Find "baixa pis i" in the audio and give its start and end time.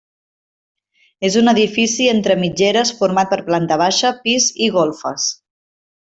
3.83-4.71